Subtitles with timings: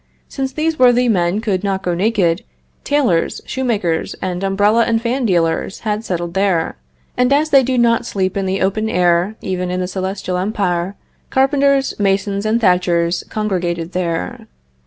[0.27, 2.43] Since these worthy men could not go naked,
[2.83, 6.75] tailors, shoemakers and umbrella and fan dealers had settled there,
[7.15, 10.95] and as they do not sleep in the open air, even in the Celestial Empire,
[11.29, 14.47] carpenters, masons and thatchers congregated there.